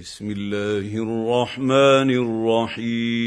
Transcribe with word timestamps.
بسم 0.00 0.30
الله 0.30 0.96
الرحمن 0.96 2.10
الرحيم. 2.10 3.20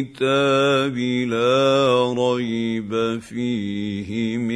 الكتاب 0.00 0.98
لا 1.28 2.14
ريب 2.18 3.20
فيه 3.20 4.36
من 4.38 4.55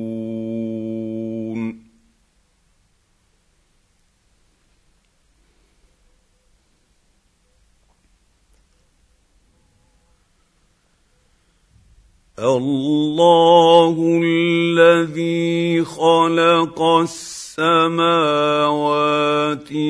الله 12.57 14.21
الذي 14.23 15.83
خلق 15.83 16.81
السماوات 16.81 18.51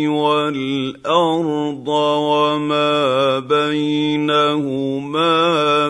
والأرض 0.08 1.88
وما 1.88 3.40
بينهما 3.40 5.32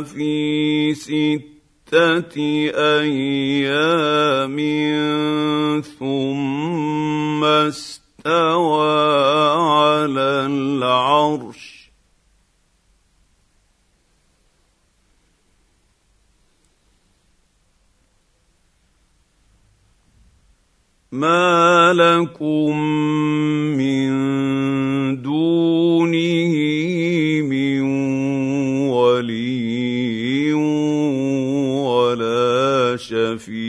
في 0.04 0.94
ستة 0.94 2.38
أيام 2.76 4.58
ثم 6.00 7.44
استوى 7.44 8.81
ما 21.22 21.94
لكم 21.94 22.78
من 23.78 24.10
دونه 25.22 26.54
من 27.46 27.82
ولي 28.90 30.54
ولا 31.84 32.98
شفيع. 32.98 33.62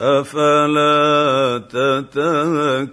أفلا 0.00 1.58
تتذكرون؟ 1.70 2.92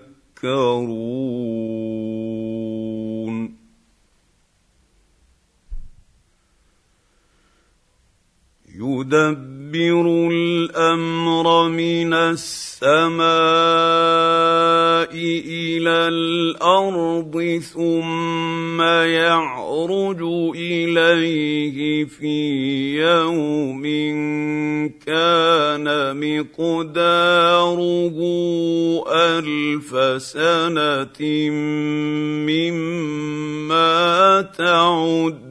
يدبر 8.89 10.29
الأمر 10.31 11.69
من 11.69 12.13
السماء 12.13 13.19
إلى 15.13 16.07
الأرض 16.07 17.61
ثم 17.73 18.81
يعرج 18.81 20.21
إليه 20.55 22.05
في 22.05 22.37
يوم 22.97 23.83
كان 25.05 25.85
مقداره 26.17 28.17
ألف 29.07 30.21
سنة 30.21 31.49
مما 32.49 34.41
تعدون 34.57 35.48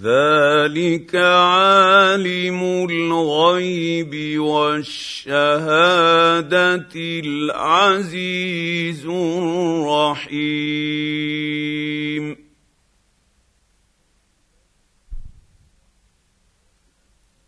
ذلك 0.00 1.14
عالم 1.14 2.60
الغيب 2.90 4.40
والشهادة 4.40 5.28
العزيز 7.24 9.06
الرحيم. 9.06 10.40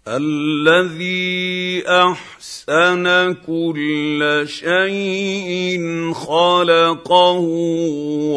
الذي 0.09 1.62
أحسن 1.87 3.35
كل 3.47 4.43
شيء 4.47 5.81
خلقه 6.13 7.39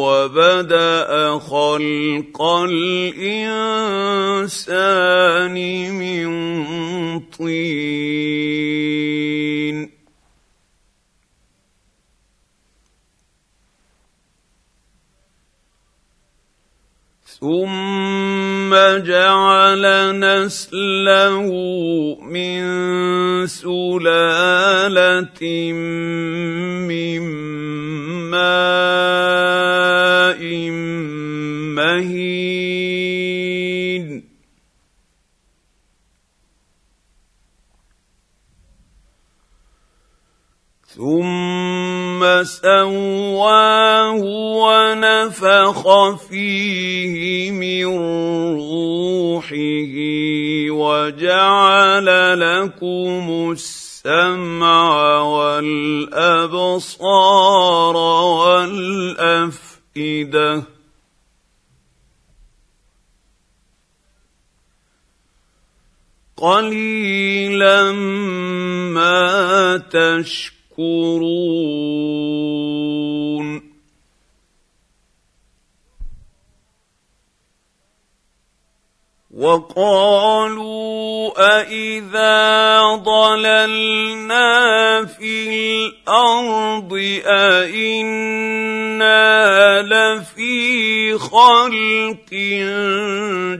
وبدأ 0.02 1.38
خلق 1.38 2.42
الإنسان 2.42 3.56
من 5.90 6.28
طين. 7.20 8.66
ثم 17.40 18.25
جعل 18.98 19.84
نسله 20.20 21.50
من 22.22 22.60
سلالة 23.46 25.42
من 26.88 27.20
ماء 28.30 29.16
مهين. 31.76 32.46
ثم 40.96 41.35
سواه 42.44 44.20
ونفخ 44.62 45.82
فيه 46.28 47.50
من 47.50 47.86
روحه 48.56 49.94
وجعل 50.70 52.08
لكم 52.40 53.52
السمع 53.52 55.20
والأبصار 55.20 56.76
والأفئدة 59.16 59.66
قليلا 66.36 67.92
ما 68.92 69.76
تشكرون 69.90 70.55
تشكرون. 70.76 72.06
وقالوا 79.36 81.32
أإذا 81.60 82.80
ضللنا 82.94 84.48
في 85.04 85.48
الأرض 85.48 86.92
أإنا 87.26 88.36
لفي 89.82 91.18
خلق 91.18 92.32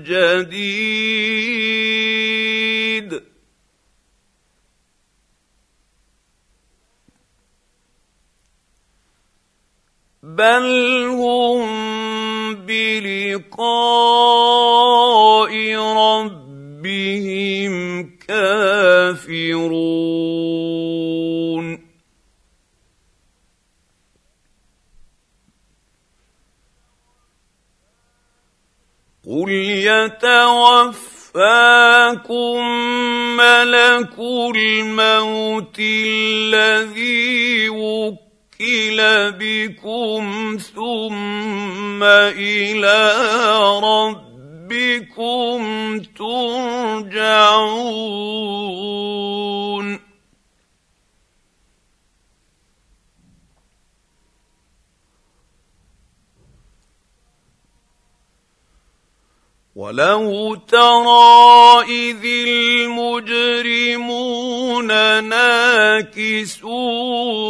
جديد 0.09 1.86
بل 10.37 10.69
هم 11.17 11.65
بلقاء 12.55 13.57
ربهم 15.97 17.75
كافرون 18.29 19.57
قل 29.27 29.51
يتوفاكم 29.89 31.37
ملك 33.37 34.19
الموت 34.57 35.77
الذي 35.81 37.69
وكل 37.69 38.26
وكل 38.61 39.33
بكم 39.39 40.57
ثم 40.75 42.03
إلى 42.03 43.13
ربكم 43.83 45.61
ترجعون 46.19 47.27
ولو 59.77 60.55
ترى 60.55 61.85
اذ 61.89 62.25
المجرمون 63.29 64.87
ناكسوا 65.25 66.75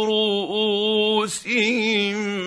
رؤوسهم 0.05 1.69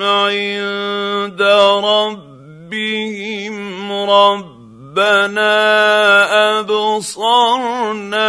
عند 0.03 1.43
ربهم 1.85 3.56
رب 3.93 4.50
ربنا 4.90 6.58
أبصرنا 6.60 8.28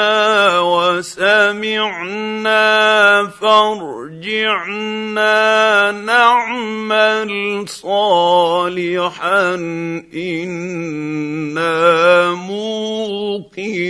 وسمعنا 0.60 2.12
فارجعنا 3.42 4.92
نعمل 5.92 7.66
صالحا 7.68 9.56
إنا 10.14 11.72
موقنون. 12.32 13.82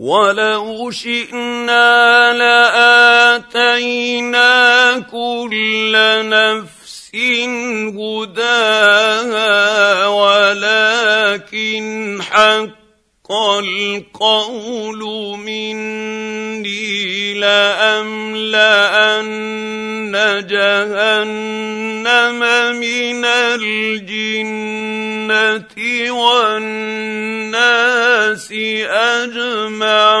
ولو 0.00 0.90
شئنا 0.90 2.32
لآتينا 3.52 4.98
كل 5.12 5.92
نفس 6.24 7.12
هداها 8.00 9.46
ولكن 10.06 11.82
حق 12.22 13.32
القول 13.32 15.00
مني 15.38 17.34
لأملأن 17.34 18.20
جهنم 20.50 22.40
من 22.80 23.24
الجنة 23.24 24.50
والناس 26.12 28.09
أجمعين. 28.86 30.20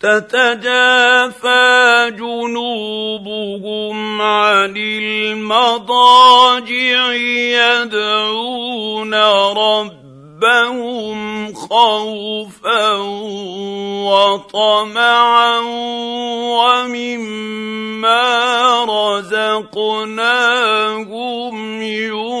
تتجافى 0.00 2.12
جنوبهم 2.18 4.22
عن 4.22 4.76
المضاجع 4.76 5.92
يدعون 7.82 9.14
ربهم 10.42 11.54
خوفا 11.54 12.92
وطمعا 14.04 15.60
ومما 16.60 18.24
رزقناهم 19.18 20.22
ينفقون 21.82 22.36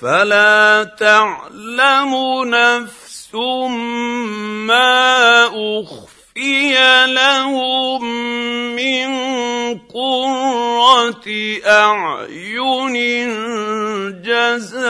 فلا 0.00 0.84
تعلم 0.98 2.12
نفس 2.44 3.34
ما 4.66 5.46
أخفي 5.46 6.74
لهم 7.06 8.04
من 8.76 9.08
قرة 9.78 11.26
أعين 11.66 12.94
جزاء 14.22 14.84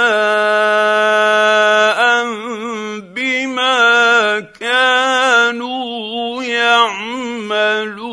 بما 3.15 4.41
كانوا 4.61 6.43
يعملون. 6.43 8.05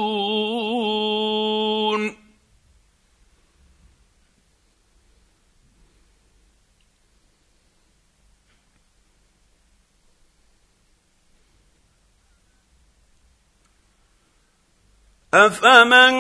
افمن 15.34 16.14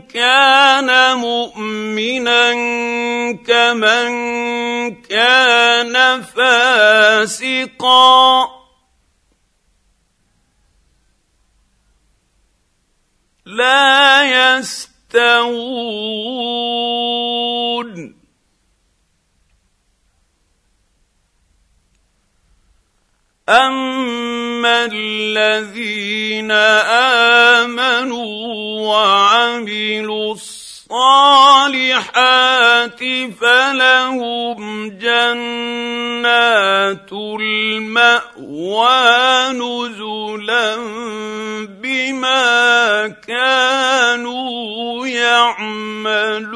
كان 0.00 1.18
مؤمنا 1.18 2.52
كمن 3.34 4.10
كان 5.02 6.22
فاسقا 6.22 7.78
لا 13.46 14.24
يستوون 14.58 15.78
اما 24.58 24.90
الذين 24.92 26.50
امنوا 27.60 28.26
وعملوا 28.90 30.32
الصالحات 30.34 30.90
فلهم 33.40 34.88
جنات 34.98 35.92
الماوى 37.40 38.18
نزلا 39.52 40.76
بما 41.82 43.08
كانوا 43.28 45.06
يعملون 45.06 46.48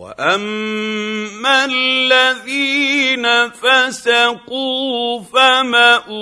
واما 0.00 1.64
الذين 1.64 3.26
فسقوا 3.50 5.20
فماواهم 5.20 6.14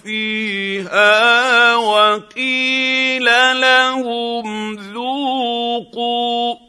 فيها 0.04 1.75
وقيل 1.76 3.25
لهم 3.60 4.75
ذوقوا 4.75 6.67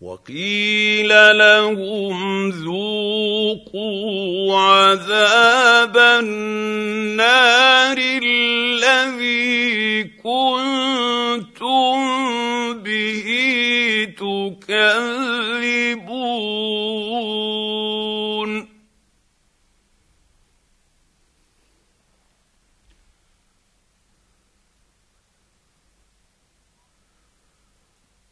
وقيل 0.00 1.12
لهم 1.38 2.50
ذوقوا 2.50 4.56
عذاب 4.56 5.96
النار 5.96 7.98
الذي 7.98 10.04
كنتم 10.24 12.00
به 12.82 13.28
تكذبون. 14.16 14.80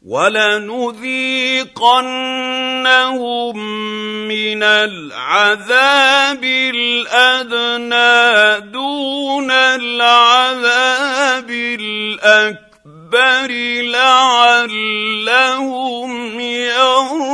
ولنذيقنهم 0.09 1.69
من 4.29 4.62
العذاب 4.62 6.45
الأدنى 6.75 8.61
دون 8.73 9.50
العذاب 9.50 11.50
الأكبر 11.50 13.50
لعلهم 13.93 16.11
يرجعون. 16.41 17.29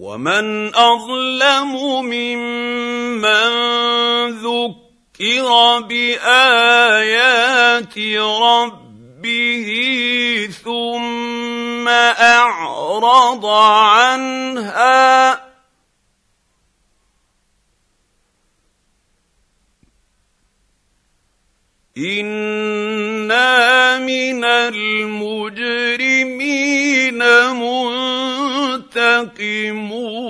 ومن 0.00 0.72
اظلم 0.74 1.72
ممن 2.08 3.52
ذكر 4.40 5.48
بايات 5.88 7.98
ربه 8.40 9.68
ثم 10.64 11.88
اعرض 11.88 13.46
عنها 13.46 15.40
أنا 21.96 23.98
من 23.98 24.44
المجرمين 24.44 25.90
منتقمون 28.96 30.20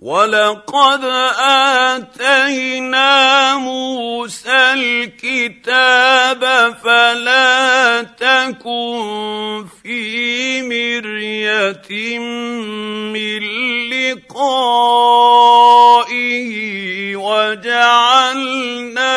ولقد 0.00 1.04
اتينا 1.94 3.56
موسى 3.56 4.72
الكتاب 4.72 6.42
فلا 6.84 8.02
تكن 8.02 9.66
في 9.82 10.62
مريه 10.62 12.18
من 13.12 13.42
لقائه 13.90 15.15
وجعلناه 17.56 19.16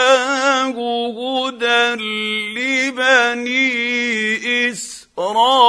هدى 1.19 1.84
لبني 2.55 3.69
إسرائيل. 4.72 5.68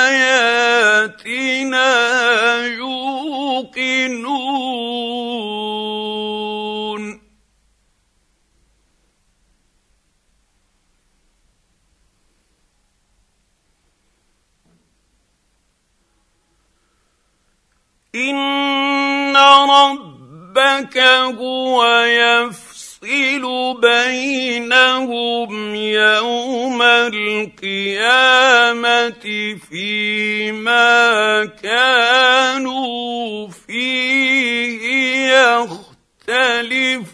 ربك 20.73 20.97
هو 20.97 21.85
يفصل 22.03 23.43
بينهم 23.81 25.75
يوم 25.75 26.81
القيامة 26.81 28.33
فيما 29.69 31.45
كانوا 31.63 33.47
فيه 33.67 34.83
يختلفون. 36.27 37.13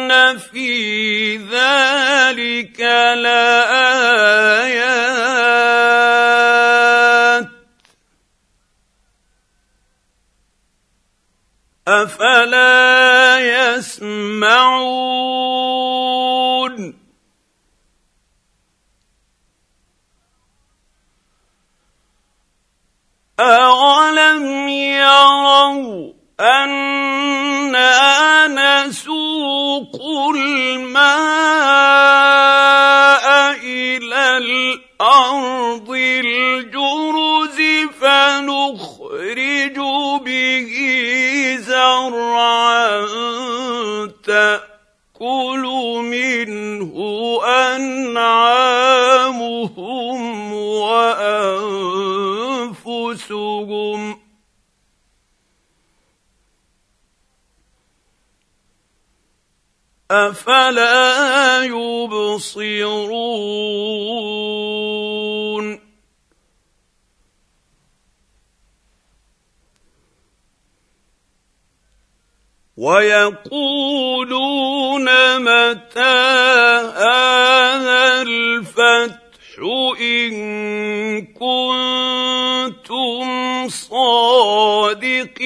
في 0.37 1.37
ذلك 1.37 2.79
لايات 3.17 3.81
افلا 11.87 13.37
يسمعون 13.39 15.40
نسوق 29.81 30.01
الماء 30.35 31.01
إلى 33.63 34.37
الأرض 34.37 35.89
الجرز 35.89 37.57
فنخرج 38.01 39.77
به 40.25 40.73
زرعا 41.59 43.07
تأكل 44.25 45.63
منه 46.03 46.93
انعامهم 47.45 48.50
أفلا 60.11 61.63
يبصرون؟ 61.63 63.11
ويقولون 72.77 74.25
متى 75.39 76.01
هذا 76.97 78.21
الفتح 78.21 79.21
إن 80.01 80.31
كنتم 81.25 83.27
صادقين 83.69 85.41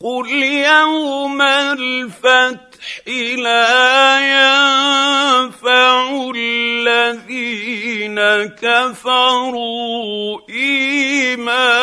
قل 0.00 0.42
يوم 0.66 1.42
الفتح 1.42 2.66
لا 3.36 4.18
ينفع 4.20 5.96
الذين 6.36 8.18
كفروا 8.62 10.40
ايمانهم 10.50 11.75